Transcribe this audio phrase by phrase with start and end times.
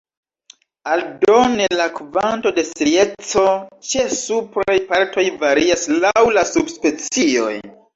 [0.93, 3.47] Aldone, la kvanto de strieco
[3.93, 7.59] ĉe supraj partoj varias laŭ la subspecioj.